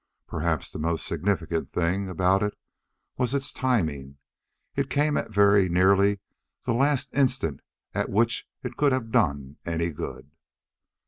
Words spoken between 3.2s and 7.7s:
its timing. It came at very nearly the latest instant